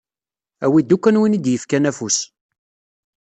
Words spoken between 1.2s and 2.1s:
i d-yefkan